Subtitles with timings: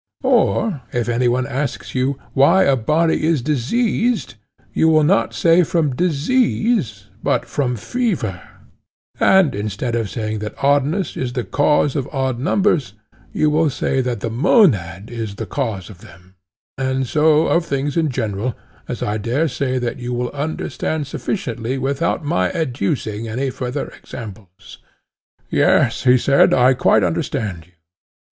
[0.23, 4.33] Or if any one asks you 'why a body is diseased,'
[4.73, 8.41] you will not say from disease, but from fever;
[9.19, 12.93] and instead of saying that oddness is the cause of odd numbers,
[13.31, 16.33] you will say that the monad is the cause of them:
[16.79, 18.55] and so of things in general,
[18.87, 24.79] as I dare say that you will understand sufficiently without my adducing any further examples.
[25.51, 27.73] Yes, he said, I quite understand you.